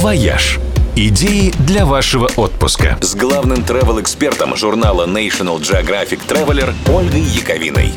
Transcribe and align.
«Вояж». 0.00 0.58
Идеи 0.96 1.52
для 1.66 1.84
вашего 1.84 2.30
отпуска. 2.36 2.96
С 3.02 3.14
главным 3.14 3.58
travel-экспертом 3.58 4.56
журнала 4.56 5.06
National 5.06 5.60
Geographic 5.60 6.20
Traveler 6.26 6.72
Ольгой 6.88 7.20
Яковиной. 7.20 7.92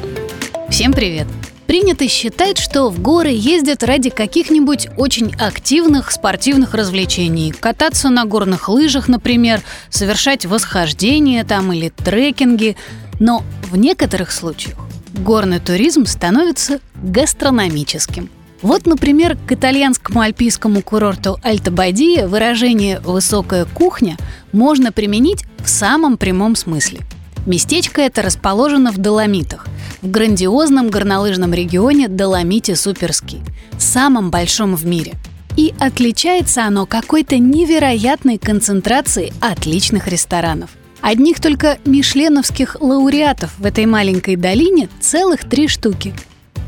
Всем 0.69 0.91
привет! 0.91 1.27
Принято 1.65 2.05
считать, 2.09 2.57
что 2.57 2.89
в 2.89 3.01
горы 3.01 3.29
ездят 3.29 3.83
ради 3.83 4.09
каких-нибудь 4.09 4.89
очень 4.97 5.33
активных 5.39 6.11
спортивных 6.11 6.73
развлечений. 6.73 7.53
Кататься 7.57 8.09
на 8.09 8.25
горных 8.25 8.67
лыжах, 8.67 9.07
например, 9.07 9.61
совершать 9.89 10.45
восхождения 10.45 11.45
там 11.45 11.71
или 11.71 11.87
трекинги. 11.87 12.75
Но 13.21 13.43
в 13.71 13.77
некоторых 13.77 14.33
случаях 14.33 14.75
горный 15.13 15.61
туризм 15.61 16.05
становится 16.05 16.81
гастрономическим– 16.95 18.29
вот, 18.63 18.85
например, 18.85 19.37
к 19.45 19.51
итальянскому 19.51 20.21
альпийскому 20.21 20.81
курорту 20.81 21.37
Альта-Бадия 21.43 22.27
выражение 22.27 23.01
«высокая 23.01 23.65
кухня» 23.65 24.17
можно 24.53 24.93
применить 24.93 25.43
в 25.63 25.69
самом 25.69 26.17
прямом 26.17 26.55
смысле. 26.55 27.01
Местечко 27.45 28.01
это 28.01 28.21
расположено 28.21 28.93
в 28.93 28.97
Доломитах, 28.97 29.67
в 30.01 30.09
грандиозном 30.09 30.89
горнолыжном 30.89 31.53
регионе 31.53 32.07
Доломите 32.07 32.77
Суперский, 32.77 33.41
самом 33.77 34.31
большом 34.31 34.75
в 34.75 34.85
мире. 34.85 35.11
И 35.57 35.73
отличается 35.77 36.63
оно 36.63 36.85
какой-то 36.85 37.37
невероятной 37.37 38.37
концентрацией 38.37 39.33
отличных 39.41 40.07
ресторанов. 40.07 40.69
Одних 41.01 41.41
только 41.41 41.79
мишленовских 41.83 42.77
лауреатов 42.79 43.51
в 43.57 43.65
этой 43.65 43.85
маленькой 43.85 44.37
долине 44.37 44.87
целых 45.01 45.41
три 45.43 45.67
штуки– 45.67 46.13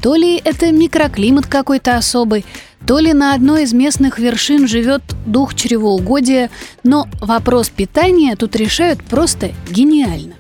то 0.05 0.13
ли 0.13 0.39
это 0.45 0.71
микроклимат 0.71 1.47
какой-то 1.47 1.97
особый, 1.97 2.45
то 2.85 2.99
ли 2.99 3.11
на 3.11 3.33
одной 3.33 3.63
из 3.63 3.73
местных 3.73 4.19
вершин 4.19 4.67
живет 4.67 5.01
дух 5.25 5.55
чревоугодия, 5.55 6.51
но 6.83 7.07
вопрос 7.21 7.69
питания 7.69 8.35
тут 8.35 8.55
решают 8.55 9.01
просто 9.01 9.49
гениально. 9.67 10.35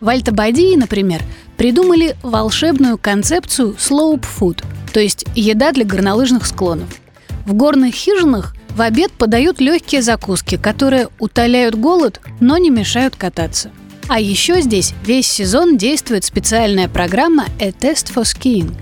В 0.00 0.10
Альтабадии, 0.10 0.76
например, 0.76 1.22
придумали 1.56 2.14
волшебную 2.22 2.98
концепцию 2.98 3.74
slope 3.78 4.26
food, 4.38 4.62
то 4.92 5.00
есть 5.00 5.24
еда 5.34 5.72
для 5.72 5.86
горнолыжных 5.86 6.44
склонов. 6.44 7.00
В 7.46 7.54
горных 7.54 7.94
хижинах 7.94 8.54
в 8.68 8.82
обед 8.82 9.12
подают 9.12 9.62
легкие 9.62 10.02
закуски, 10.02 10.58
которые 10.58 11.08
утоляют 11.18 11.74
голод, 11.74 12.20
но 12.40 12.58
не 12.58 12.68
мешают 12.68 13.16
кататься. 13.16 13.70
А 14.08 14.20
еще 14.20 14.60
здесь 14.60 14.92
весь 15.06 15.26
сезон 15.26 15.78
действует 15.78 16.24
специальная 16.24 16.88
программа 16.90 17.46
«A 17.58 17.70
Test 17.70 18.12
for 18.14 18.24
Skiing», 18.24 18.76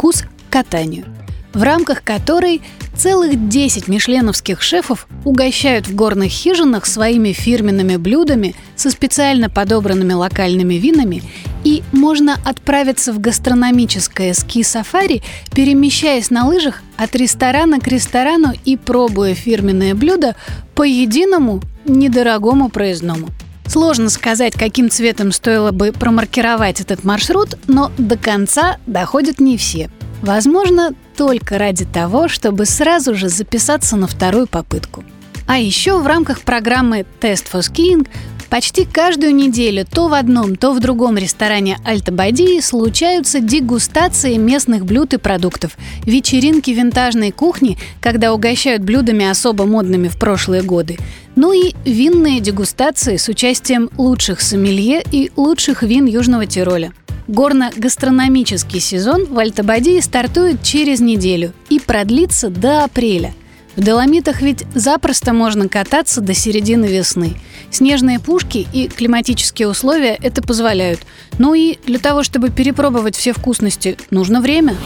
вкус 0.00 0.22
к 0.22 0.52
катанию, 0.52 1.04
в 1.52 1.62
рамках 1.62 2.02
которой 2.02 2.62
целых 2.96 3.50
10 3.50 3.86
мишленовских 3.86 4.62
шефов 4.62 5.06
угощают 5.26 5.88
в 5.88 5.94
горных 5.94 6.30
хижинах 6.30 6.86
своими 6.86 7.32
фирменными 7.32 7.96
блюдами 7.96 8.54
со 8.76 8.90
специально 8.90 9.50
подобранными 9.50 10.14
локальными 10.14 10.76
винами 10.76 11.22
и 11.64 11.82
можно 11.92 12.38
отправиться 12.46 13.12
в 13.12 13.20
гастрономическое 13.20 14.32
ски-сафари, 14.32 15.22
перемещаясь 15.54 16.30
на 16.30 16.46
лыжах 16.46 16.82
от 16.96 17.14
ресторана 17.14 17.78
к 17.78 17.86
ресторану 17.86 18.54
и 18.64 18.78
пробуя 18.78 19.34
фирменное 19.34 19.94
блюдо 19.94 20.34
по 20.74 20.82
единому 20.82 21.60
недорогому 21.84 22.70
проездному. 22.70 23.28
Сложно 23.70 24.10
сказать, 24.10 24.54
каким 24.54 24.90
цветом 24.90 25.30
стоило 25.30 25.70
бы 25.70 25.92
промаркировать 25.92 26.80
этот 26.80 27.04
маршрут, 27.04 27.56
но 27.68 27.92
до 27.98 28.16
конца 28.16 28.78
доходят 28.88 29.38
не 29.38 29.56
все. 29.56 29.88
Возможно, 30.22 30.92
только 31.16 31.56
ради 31.56 31.84
того, 31.84 32.26
чтобы 32.26 32.66
сразу 32.66 33.14
же 33.14 33.28
записаться 33.28 33.94
на 33.94 34.08
вторую 34.08 34.48
попытку. 34.48 35.04
А 35.46 35.60
еще 35.60 35.98
в 35.98 36.06
рамках 36.08 36.40
программы 36.40 37.06
«Тест 37.20 37.48
for 37.52 37.60
Skiing» 37.60 38.08
Почти 38.50 38.84
каждую 38.84 39.32
неделю 39.32 39.86
то 39.88 40.08
в 40.08 40.14
одном, 40.14 40.56
то 40.56 40.72
в 40.72 40.80
другом 40.80 41.16
ресторане 41.16 41.78
Альта-Бадии 41.84 42.60
случаются 42.60 43.38
дегустации 43.38 44.36
местных 44.36 44.84
блюд 44.84 45.14
и 45.14 45.18
продуктов, 45.18 45.78
вечеринки 46.04 46.70
винтажной 46.72 47.30
кухни, 47.30 47.78
когда 48.00 48.34
угощают 48.34 48.82
блюдами 48.82 49.24
особо 49.24 49.66
модными 49.66 50.08
в 50.08 50.18
прошлые 50.18 50.62
годы, 50.62 50.98
ну 51.36 51.52
и 51.52 51.74
винные 51.88 52.40
дегустации 52.40 53.18
с 53.18 53.28
участием 53.28 53.88
лучших 53.96 54.40
сомелье 54.40 55.04
и 55.12 55.30
лучших 55.36 55.84
вин 55.84 56.06
Южного 56.06 56.46
Тироля. 56.46 56.92
Горно-гастрономический 57.28 58.80
сезон 58.80 59.26
в 59.26 59.38
Альта-Бадии 59.38 60.00
стартует 60.00 60.64
через 60.64 60.98
неделю 60.98 61.52
и 61.68 61.78
продлится 61.78 62.50
до 62.50 62.82
апреля. 62.82 63.32
В 63.76 63.82
Доломитах 63.82 64.42
ведь 64.42 64.64
запросто 64.74 65.32
можно 65.32 65.68
кататься 65.68 66.20
до 66.20 66.34
середины 66.34 66.86
весны. 66.86 67.36
Снежные 67.70 68.18
пушки 68.18 68.66
и 68.72 68.88
климатические 68.88 69.68
условия 69.68 70.18
это 70.20 70.42
позволяют. 70.42 71.00
Ну 71.38 71.54
и 71.54 71.78
для 71.86 71.98
того, 71.98 72.22
чтобы 72.22 72.50
перепробовать 72.50 73.16
все 73.16 73.32
вкусности, 73.32 73.96
нужно 74.10 74.40
время. 74.40 74.76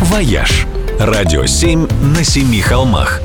«Вояж»– 0.00 0.66
радио 0.98 1.46
7 1.46 1.86
на 2.16 2.24
семи 2.24 2.60
холмах. 2.60 3.20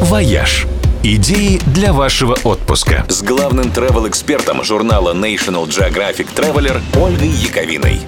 «Вояж»– 0.00 0.66
идеи 1.02 1.60
для 1.66 1.92
вашего 1.92 2.36
отпуска. 2.42 3.04
С 3.08 3.22
главным 3.22 3.66
travel-экспертом 3.66 4.64
журнала 4.64 5.14
National 5.14 5.68
Geographic 5.68 6.28
Traveler 6.34 6.80
Ольгой 6.98 7.28
Яковиной. 7.28 8.00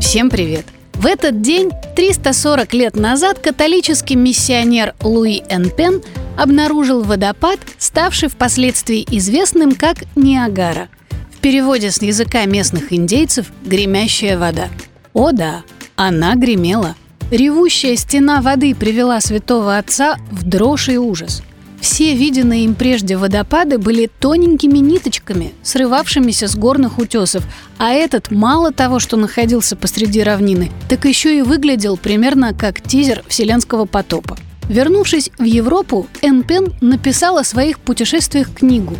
Всем 0.00 0.30
привет! 0.30 0.66
В 0.98 1.06
этот 1.06 1.42
день, 1.42 1.70
340 1.94 2.74
лет 2.74 2.96
назад, 2.96 3.38
католический 3.38 4.16
миссионер 4.16 4.96
Луи 5.00 5.42
Эн 5.48 5.70
Пен 5.70 6.02
обнаружил 6.36 7.04
водопад, 7.04 7.60
ставший 7.78 8.28
впоследствии 8.28 9.06
известным 9.08 9.76
как 9.76 9.98
Ниагара. 10.16 10.88
В 11.30 11.38
переводе 11.38 11.92
с 11.92 12.02
языка 12.02 12.46
местных 12.46 12.92
индейцев 12.92 13.46
«гремящая 13.64 14.36
вода». 14.36 14.70
О 15.12 15.30
да, 15.30 15.62
она 15.94 16.34
гремела. 16.34 16.96
Ревущая 17.30 17.94
стена 17.94 18.42
воды 18.42 18.74
привела 18.74 19.20
святого 19.20 19.78
отца 19.78 20.16
в 20.32 20.42
дрожь 20.42 20.88
и 20.88 20.98
ужас. 20.98 21.44
Все 21.80 22.14
виденные 22.14 22.64
им 22.64 22.74
прежде 22.74 23.16
водопады 23.16 23.78
были 23.78 24.10
тоненькими 24.18 24.78
ниточками, 24.78 25.52
срывавшимися 25.62 26.48
с 26.48 26.56
горных 26.56 26.98
утесов, 26.98 27.44
а 27.78 27.90
этот 27.90 28.30
мало 28.30 28.72
того, 28.72 28.98
что 28.98 29.16
находился 29.16 29.76
посреди 29.76 30.22
равнины, 30.22 30.70
так 30.88 31.04
еще 31.04 31.38
и 31.38 31.42
выглядел 31.42 31.96
примерно 31.96 32.52
как 32.52 32.80
тизер 32.80 33.22
вселенского 33.28 33.84
потопа. 33.84 34.36
Вернувшись 34.68 35.30
в 35.38 35.44
Европу, 35.44 36.06
Энн 36.20 36.42
Пен 36.42 36.74
написал 36.80 37.38
о 37.38 37.44
своих 37.44 37.78
путешествиях 37.78 38.52
книгу. 38.52 38.96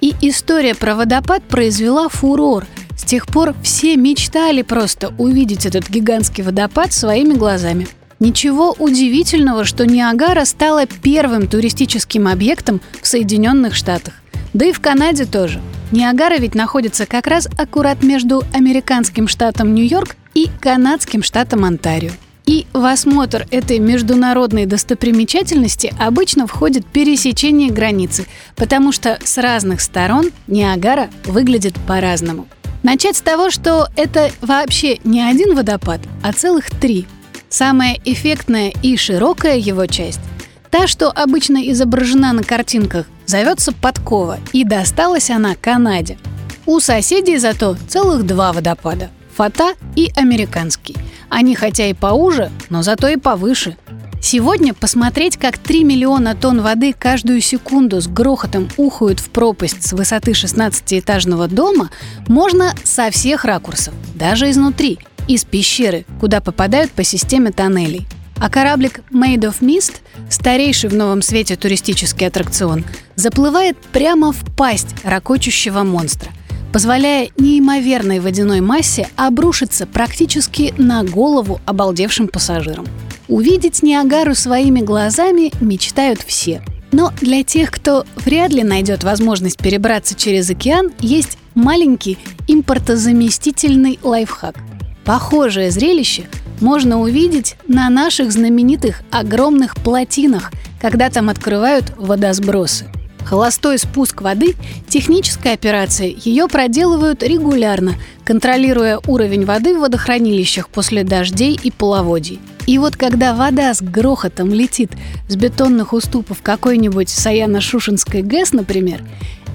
И 0.00 0.14
история 0.22 0.74
про 0.74 0.94
водопад 0.94 1.42
произвела 1.42 2.08
фурор. 2.08 2.66
С 2.96 3.02
тех 3.02 3.26
пор 3.26 3.54
все 3.62 3.96
мечтали 3.96 4.62
просто 4.62 5.12
увидеть 5.18 5.66
этот 5.66 5.90
гигантский 5.90 6.42
водопад 6.42 6.92
своими 6.92 7.34
глазами– 7.34 7.86
Ничего 8.20 8.76
удивительного, 8.78 9.64
что 9.64 9.86
Ниагара 9.86 10.44
стала 10.44 10.84
первым 10.84 11.48
туристическим 11.48 12.28
объектом 12.28 12.82
в 13.00 13.06
Соединенных 13.06 13.74
Штатах. 13.74 14.12
Да 14.52 14.66
и 14.66 14.72
в 14.72 14.80
Канаде 14.80 15.24
тоже. 15.24 15.62
Ниагара 15.90 16.36
ведь 16.36 16.54
находится 16.54 17.06
как 17.06 17.26
раз 17.26 17.48
аккурат 17.56 18.02
между 18.02 18.42
американским 18.52 19.26
штатом 19.26 19.74
Нью-Йорк 19.74 20.16
и 20.34 20.48
канадским 20.60 21.22
штатом 21.22 21.64
Онтарио. 21.64 22.10
И 22.44 22.66
в 22.74 22.84
осмотр 22.84 23.46
этой 23.50 23.78
международной 23.78 24.66
достопримечательности 24.66 25.94
обычно 25.98 26.46
входит 26.46 26.84
пересечение 26.84 27.70
границы, 27.70 28.26
потому 28.54 28.92
что 28.92 29.18
с 29.24 29.38
разных 29.38 29.80
сторон 29.80 30.30
Ниагара 30.46 31.08
выглядит 31.24 31.74
по-разному. 31.86 32.48
Начать 32.82 33.16
с 33.16 33.22
того, 33.22 33.50
что 33.50 33.88
это 33.96 34.30
вообще 34.42 34.98
не 35.04 35.22
один 35.22 35.54
водопад, 35.54 36.00
а 36.22 36.34
целых 36.34 36.68
три– 36.68 37.06
Самая 37.50 37.98
эффектная 38.04 38.72
и 38.80 38.96
широкая 38.96 39.56
его 39.56 39.86
часть– 39.86 40.20
та, 40.70 40.86
что 40.86 41.10
обычно 41.10 41.68
изображена 41.72 42.32
на 42.32 42.44
картинках, 42.44 43.06
зовется 43.26 43.72
подкова, 43.72 44.38
и 44.52 44.62
досталась 44.62 45.30
она 45.30 45.56
Канаде. 45.56 46.16
У 46.64 46.78
соседей 46.78 47.38
зато 47.38 47.76
целых 47.88 48.24
два 48.24 48.52
водопада– 48.52 49.10
Фата 49.36 49.74
и 49.96 50.12
Американский. 50.14 50.94
Они 51.28 51.56
хотя 51.56 51.86
и 51.86 51.92
поуже, 51.92 52.52
но 52.68 52.82
зато 52.82 53.08
и 53.08 53.16
повыше. 53.16 53.76
Сегодня 54.22 54.72
посмотреть, 54.72 55.36
как 55.36 55.58
3 55.58 55.82
миллиона 55.82 56.36
тонн 56.36 56.60
воды 56.60 56.92
каждую 56.92 57.40
секунду 57.40 58.00
с 58.00 58.06
грохотом 58.06 58.68
ухают 58.76 59.18
в 59.18 59.28
пропасть 59.30 59.84
с 59.84 59.92
высоты 59.92 60.32
16-этажного 60.32 61.48
дома, 61.48 61.90
можно 62.28 62.74
со 62.84 63.10
всех 63.10 63.44
ракурсов, 63.44 63.92
даже 64.14 64.48
изнутри– 64.50 65.00
из 65.30 65.44
пещеры, 65.44 66.04
куда 66.18 66.40
попадают 66.40 66.90
по 66.90 67.04
системе 67.04 67.52
тоннелей. 67.52 68.06
А 68.36 68.50
кораблик 68.50 69.00
Made 69.12 69.42
of 69.42 69.60
Mist, 69.60 69.96
старейший 70.28 70.90
в 70.90 70.94
новом 70.94 71.22
свете 71.22 71.54
туристический 71.54 72.26
аттракцион, 72.26 72.84
заплывает 73.14 73.76
прямо 73.92 74.32
в 74.32 74.40
пасть 74.56 74.88
ракочущего 75.04 75.84
монстра, 75.84 76.32
позволяя 76.72 77.28
неимоверной 77.38 78.18
водяной 78.18 78.60
массе 78.60 79.08
обрушиться 79.14 79.86
практически 79.86 80.74
на 80.78 81.04
голову 81.04 81.60
обалдевшим 81.64 82.26
пассажирам. 82.26 82.86
Увидеть 83.28 83.84
Ниагару 83.84 84.34
своими 84.34 84.80
глазами 84.80 85.52
мечтают 85.60 86.22
все. 86.26 86.60
Но 86.90 87.12
для 87.20 87.44
тех, 87.44 87.70
кто 87.70 88.04
вряд 88.16 88.52
ли 88.52 88.64
найдет 88.64 89.04
возможность 89.04 89.58
перебраться 89.58 90.16
через 90.16 90.50
океан, 90.50 90.90
есть 90.98 91.38
маленький 91.54 92.18
импортозаместительный 92.48 94.00
лайфхак. 94.02 94.56
Похожее 95.04 95.70
зрелище 95.70 96.24
можно 96.60 97.00
увидеть 97.00 97.56
на 97.66 97.88
наших 97.88 98.32
знаменитых 98.32 99.02
огромных 99.10 99.74
плотинах, 99.76 100.52
когда 100.80 101.10
там 101.10 101.28
открывают 101.28 101.92
водосбросы. 101.96 102.86
Холостой 103.24 103.78
спуск 103.78 104.22
воды– 104.22 104.56
техническая 104.88 105.54
операция, 105.54 106.08
ее 106.08 106.48
проделывают 106.48 107.22
регулярно, 107.22 107.94
контролируя 108.24 108.98
уровень 109.06 109.44
воды 109.44 109.76
в 109.76 109.80
водохранилищах 109.80 110.68
после 110.68 111.04
дождей 111.04 111.58
и 111.62 111.70
половодий. 111.70 112.40
И 112.66 112.78
вот 112.78 112.96
когда 112.96 113.34
вода 113.34 113.74
с 113.74 113.82
грохотом 113.82 114.52
летит 114.52 114.92
с 115.28 115.36
бетонных 115.36 115.92
уступов 115.92 116.42
какой-нибудь 116.42 117.08
Саяно-Шушенской 117.08 118.22
ГЭС, 118.22 118.52
например, 118.52 119.02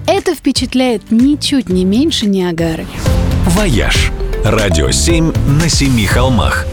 это 0.06 0.34
впечатляет 0.34 1.10
ничуть 1.10 1.68
не 1.68 1.84
меньше 1.84 2.26
Ниагары. 2.26 2.86
«Вояж»– 3.46 4.12
радио 4.50 4.92
7 4.92 5.32
на 5.60 5.68
семи 5.68 6.06
холмах. 6.06 6.66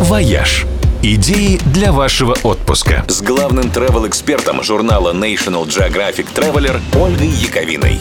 «Вояж» 0.00 0.66
Идеи 1.02 1.60
для 1.66 1.92
вашего 1.92 2.34
отпуска 2.42 3.04
с 3.08 3.20
главным 3.20 3.66
travel-экспертом 3.66 4.62
журнала 4.62 5.12
National 5.12 5.66
Geographic 5.66 6.26
Traveler 6.34 6.80
Ольгой 6.98 7.28
Яковиной. 7.28 7.98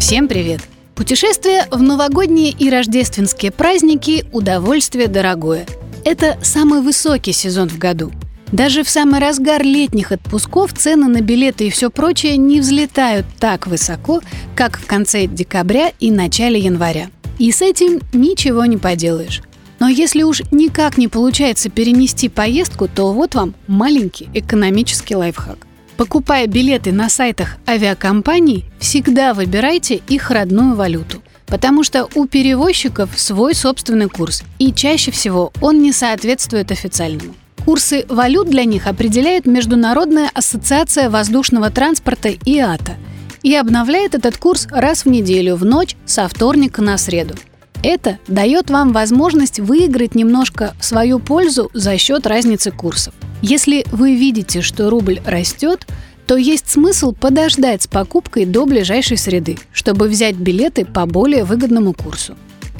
Всем 0.00 0.28
привет! 0.28 0.62
Путешествие 0.94 1.66
в 1.70 1.82
новогодние 1.82 2.50
и 2.50 2.70
рождественские 2.70 3.52
праздники– 3.52 4.24
удовольствие 4.32 5.08
дорогое. 5.08 5.66
Это 6.04 6.38
самый 6.42 6.80
высокий 6.80 7.32
сезон 7.32 7.68
в 7.68 7.78
году. 7.78 8.10
Даже 8.50 8.82
в 8.82 8.88
самый 8.88 9.20
разгар 9.20 9.62
летних 9.62 10.10
отпусков 10.10 10.72
цены 10.72 11.06
на 11.06 11.20
билеты 11.20 11.66
и 11.66 11.70
все 11.70 11.90
прочее 11.90 12.38
не 12.38 12.60
взлетают 12.60 13.26
так 13.38 13.66
высоко, 13.66 14.20
как 14.54 14.78
в 14.78 14.86
конце 14.86 15.26
декабря 15.26 15.92
и 16.00 16.10
начале 16.10 16.58
января. 16.58 17.10
И 17.38 17.52
с 17.52 17.62
этим 17.62 18.00
ничего 18.12 18.64
не 18.64 18.76
поделаешь. 18.76 19.42
Но 19.78 19.88
если 19.88 20.22
уж 20.22 20.42
никак 20.50 20.96
не 20.96 21.08
получается 21.08 21.68
перенести 21.68 22.28
поездку, 22.28 22.88
то 22.88 23.12
вот 23.12 23.34
вам 23.34 23.54
маленький 23.66 24.28
экономический 24.32 25.16
лайфхак. 25.16 25.66
Покупая 25.96 26.46
билеты 26.46 26.92
на 26.92 27.08
сайтах 27.08 27.56
авиакомпаний, 27.66 28.64
всегда 28.78 29.34
выбирайте 29.34 30.00
их 30.08 30.30
родную 30.30 30.74
валюту. 30.74 31.22
Потому 31.46 31.84
что 31.84 32.08
у 32.14 32.26
перевозчиков 32.26 33.10
свой 33.18 33.54
собственный 33.54 34.08
курс, 34.08 34.42
и 34.58 34.72
чаще 34.72 35.10
всего 35.10 35.52
он 35.60 35.80
не 35.80 35.92
соответствует 35.92 36.72
официальному. 36.72 37.34
Курсы 37.64 38.04
валют 38.08 38.48
для 38.48 38.64
них 38.64 38.86
определяет 38.86 39.46
Международная 39.46 40.30
ассоциация 40.32 41.08
воздушного 41.08 41.70
транспорта 41.70 42.30
ИАТА 42.30 42.96
и 43.46 43.54
обновляет 43.54 44.16
этот 44.16 44.38
курс 44.38 44.66
раз 44.72 45.04
в 45.04 45.08
неделю 45.08 45.54
в 45.54 45.64
ночь 45.64 45.94
со 46.04 46.26
вторника 46.26 46.82
на 46.82 46.98
среду. 46.98 47.36
Это 47.80 48.18
дает 48.26 48.70
вам 48.70 48.92
возможность 48.92 49.60
выиграть 49.60 50.16
немножко 50.16 50.74
в 50.80 50.84
свою 50.84 51.20
пользу 51.20 51.70
за 51.72 51.96
счет 51.96 52.26
разницы 52.26 52.72
курсов. 52.72 53.14
Если 53.42 53.86
вы 53.92 54.16
видите, 54.16 54.62
что 54.62 54.90
рубль 54.90 55.20
растет, 55.24 55.86
то 56.26 56.36
есть 56.36 56.68
смысл 56.68 57.12
подождать 57.12 57.82
с 57.82 57.86
покупкой 57.86 58.46
до 58.46 58.66
ближайшей 58.66 59.16
среды, 59.16 59.58
чтобы 59.72 60.08
взять 60.08 60.34
билеты 60.34 60.84
по 60.84 61.06
более 61.06 61.44
выгодному 61.44 61.92
курсу. 61.92 62.34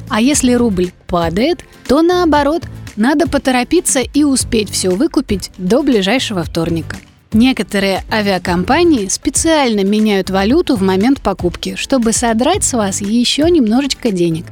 А 0.09 0.21
если 0.21 0.53
рубль 0.55 0.91
падает, 1.07 1.65
то 1.87 2.03
наоборот, 2.03 2.65
надо 2.97 3.29
поторопиться 3.29 4.01
и 4.01 4.25
успеть 4.25 4.71
все 4.71 4.91
выкупить 4.91 5.53
до 5.59 5.85
ближайшего 5.85 6.43
вторника. 6.43 6.97
Некоторые 7.37 8.03
авиакомпании 8.11 9.09
специально 9.09 9.85
меняют 9.85 10.31
валюту 10.31 10.75
в 10.75 10.81
момент 10.81 11.21
покупки, 11.21 11.75
чтобы 11.77 12.13
содрать 12.13 12.65
с 12.65 12.73
вас 12.73 13.03
еще 13.03 13.51
немножечко 13.51 14.11
денег. 14.11 14.47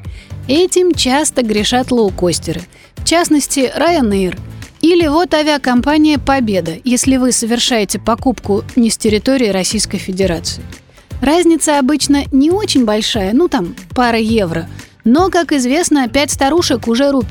Этим 0.48 0.92
часто 0.92 1.42
грешат 1.42 1.90
лоукостеры, 1.90 2.60
в 2.96 3.04
частности 3.06 3.72
Ryanair. 3.74 4.38
Или 4.82 5.06
вот 5.06 5.32
авиакомпания 5.32 6.18
«Победа», 6.18 6.74
если 6.84 7.16
вы 7.16 7.32
совершаете 7.32 7.98
покупку 7.98 8.64
не 8.76 8.90
с 8.90 8.98
территории 8.98 9.48
Российской 9.48 9.96
Федерации. 9.96 10.62
Разница 11.22 11.78
обычно 11.78 12.24
не 12.32 12.50
очень 12.50 12.84
большая, 12.84 13.32
ну 13.32 13.48
там 13.48 13.74
пара 13.94 14.18
евро, 14.18 14.68
но, 15.04 15.30
как 15.30 15.52
известно, 15.52 16.06
пять 16.10 16.32
старушек 16.32 16.86
уже 16.86 17.12
рубь. 17.12 17.24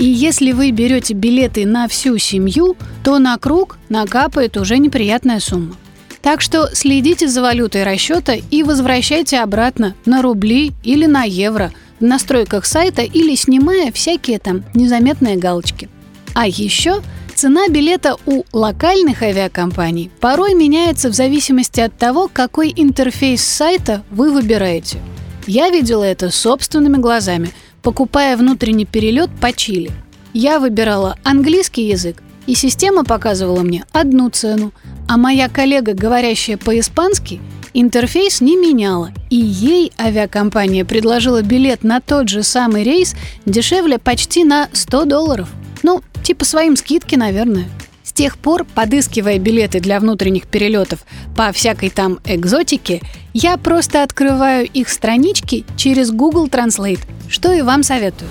И 0.00 0.04
если 0.04 0.50
вы 0.50 0.72
берете 0.72 1.14
билеты 1.14 1.64
на 1.64 1.86
всю 1.86 2.18
семью, 2.18 2.76
то 3.04 3.20
на 3.20 3.38
круг 3.38 3.78
накапает 3.88 4.56
уже 4.56 4.78
неприятная 4.78 5.38
сумма. 5.38 5.76
Так 6.22 6.40
что 6.40 6.68
следите 6.74 7.28
за 7.28 7.40
валютой 7.40 7.84
расчета 7.84 8.34
и 8.34 8.62
возвращайте 8.64 9.38
обратно 9.38 9.94
на 10.04 10.22
рубли 10.22 10.72
или 10.82 11.06
на 11.06 11.22
евро– 11.22 11.70
в 12.00 12.04
настройках 12.04 12.64
сайта 12.64 13.02
или 13.02 13.34
снимая 13.36 13.92
всякие 13.92 14.38
там 14.38 14.64
незаметные 14.74 15.36
галочки. 15.36 15.88
А 16.34 16.46
еще 16.46 17.02
цена 17.34 17.68
билета 17.68 18.16
у 18.26 18.44
локальных 18.52 19.22
авиакомпаний 19.22 20.10
порой 20.20 20.54
меняется 20.54 21.10
в 21.10 21.14
зависимости 21.14 21.80
от 21.80 21.96
того, 21.96 22.30
какой 22.32 22.72
интерфейс 22.74 23.42
сайта 23.42 24.02
вы 24.10 24.32
выбираете. 24.32 24.98
Я 25.46 25.70
видела 25.70 26.04
это 26.04 26.30
собственными 26.30 26.96
глазами, 26.96 27.50
покупая 27.82 28.36
внутренний 28.36 28.86
перелет 28.86 29.30
по 29.40 29.52
Чили. 29.52 29.90
Я 30.32 30.60
выбирала 30.60 31.16
английский 31.24 31.88
язык, 31.88 32.22
и 32.46 32.54
система 32.54 33.04
показывала 33.04 33.62
мне 33.62 33.84
одну 33.92 34.30
цену, 34.30 34.72
а 35.08 35.16
моя 35.16 35.48
коллега, 35.48 35.94
говорящая 35.94 36.56
по-испански, 36.56 37.40
интерфейс 37.74 38.40
не 38.40 38.56
меняла, 38.56 39.12
и 39.28 39.36
ей 39.36 39.92
авиакомпания 39.98 40.84
предложила 40.84 41.42
билет 41.42 41.82
на 41.82 42.00
тот 42.00 42.28
же 42.28 42.42
самый 42.42 42.82
рейс 42.84 43.14
дешевле 43.46 43.98
почти 43.98 44.44
на 44.44 44.68
100 44.72 45.04
долларов. 45.04 45.48
Ну, 45.82 46.02
типа 46.22 46.44
своим 46.44 46.76
скидки, 46.76 47.14
наверное. 47.16 47.66
С 48.10 48.12
тех 48.12 48.38
пор, 48.38 48.64
подыскивая 48.64 49.38
билеты 49.38 49.78
для 49.78 50.00
внутренних 50.00 50.48
перелетов 50.48 50.98
по 51.36 51.52
всякой 51.52 51.90
там 51.90 52.18
экзотике, 52.24 53.02
я 53.32 53.56
просто 53.56 54.02
открываю 54.02 54.66
их 54.66 54.88
странички 54.88 55.64
через 55.76 56.10
Google 56.10 56.48
Translate, 56.48 57.02
что 57.28 57.52
и 57.52 57.62
вам 57.62 57.84
советую. 57.84 58.28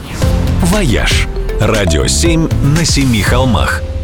«Вояж»– 0.64 1.30
радио 1.62 2.08
7 2.08 2.50
на 2.78 2.84
семи 2.84 3.22
холмах– 3.22 3.81